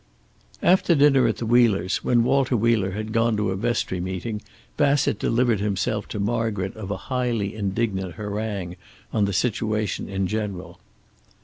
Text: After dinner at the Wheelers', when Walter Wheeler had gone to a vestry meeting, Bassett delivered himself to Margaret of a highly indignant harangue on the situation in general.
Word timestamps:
After 0.63 0.95
dinner 0.95 1.27
at 1.27 1.37
the 1.37 1.45
Wheelers', 1.45 2.03
when 2.03 2.23
Walter 2.23 2.57
Wheeler 2.57 2.89
had 2.93 3.13
gone 3.13 3.37
to 3.37 3.51
a 3.51 3.55
vestry 3.55 3.99
meeting, 3.99 4.41
Bassett 4.75 5.19
delivered 5.19 5.59
himself 5.59 6.07
to 6.07 6.19
Margaret 6.19 6.75
of 6.75 6.89
a 6.89 6.97
highly 7.11 7.53
indignant 7.55 8.15
harangue 8.15 8.77
on 9.13 9.25
the 9.25 9.31
situation 9.33 10.09
in 10.09 10.25
general. 10.25 10.79